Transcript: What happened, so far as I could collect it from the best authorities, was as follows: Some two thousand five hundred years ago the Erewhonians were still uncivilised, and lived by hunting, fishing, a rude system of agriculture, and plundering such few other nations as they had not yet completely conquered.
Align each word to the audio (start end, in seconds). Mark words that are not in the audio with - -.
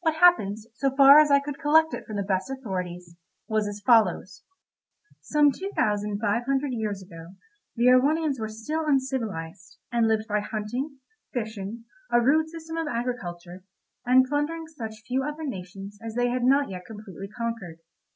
What 0.00 0.16
happened, 0.16 0.58
so 0.74 0.90
far 0.96 1.20
as 1.20 1.30
I 1.30 1.38
could 1.38 1.60
collect 1.60 1.94
it 1.94 2.04
from 2.04 2.16
the 2.16 2.24
best 2.24 2.50
authorities, 2.50 3.14
was 3.46 3.68
as 3.68 3.78
follows: 3.86 4.42
Some 5.20 5.52
two 5.52 5.70
thousand 5.76 6.18
five 6.18 6.44
hundred 6.44 6.72
years 6.72 7.00
ago 7.04 7.36
the 7.76 7.84
Erewhonians 7.86 8.40
were 8.40 8.48
still 8.48 8.84
uncivilised, 8.84 9.78
and 9.92 10.08
lived 10.08 10.26
by 10.26 10.40
hunting, 10.40 10.98
fishing, 11.32 11.84
a 12.10 12.20
rude 12.20 12.48
system 12.50 12.76
of 12.76 12.88
agriculture, 12.88 13.62
and 14.04 14.24
plundering 14.24 14.66
such 14.66 15.02
few 15.06 15.22
other 15.22 15.44
nations 15.46 16.00
as 16.02 16.16
they 16.16 16.30
had 16.30 16.42
not 16.42 16.68
yet 16.68 16.84
completely 16.84 17.28
conquered. 17.28 17.78